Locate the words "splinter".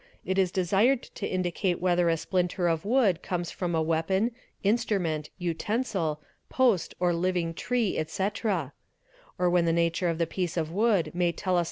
2.17-2.67